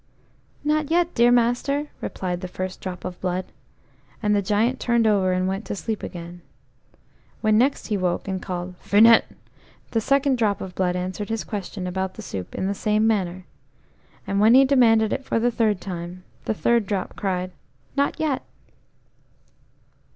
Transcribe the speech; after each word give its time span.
"Not 0.63 0.89
yet, 0.89 1.13
dear 1.13 1.31
master," 1.31 1.89
replied 2.01 2.41
the 2.41 2.47
first 2.47 2.81
drop 2.81 3.05
of 3.05 3.21
blood, 3.21 3.45
and 4.23 4.35
the 4.35 4.41
Giant 4.41 4.79
turned 4.79 5.05
over 5.05 5.31
and 5.31 5.47
went 5.47 5.63
to 5.65 5.75
sleep 5.75 6.01
again. 6.01 6.41
When 7.41 7.59
next 7.59 7.85
he 7.89 7.97
woke 7.97 8.27
and 8.27 8.41
called 8.41 8.73
"Finette," 8.79 9.27
the 9.91 10.01
second 10.01 10.39
drop 10.39 10.59
of 10.59 10.73
blood 10.73 10.95
answered 10.95 11.29
his 11.29 11.43
question 11.43 11.85
about 11.85 12.15
the 12.15 12.23
soup 12.23 12.55
in 12.55 12.65
the 12.65 12.73
same 12.73 13.05
manner, 13.05 13.45
and 14.25 14.39
when 14.39 14.55
he 14.55 14.65
demanded 14.65 15.13
it 15.13 15.23
for 15.23 15.37
the 15.39 15.51
third 15.51 15.79
time, 15.79 16.23
the 16.45 16.55
third 16.55 16.87
drop 16.87 17.15
cried 17.15 17.51
"Not 17.95 18.19
yet." 18.19 18.41